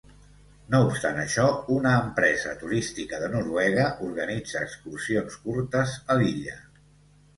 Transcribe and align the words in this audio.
No 0.69 0.77
obstant 0.85 1.19
això, 1.23 1.43
una 1.75 1.91
empresa 2.05 2.55
turística 2.63 3.19
de 3.25 3.29
Noruega 3.35 3.85
organitza 4.09 4.67
excursions 4.71 5.41
curtes 5.47 5.95
a 6.17 6.21
l'illa. 6.23 6.61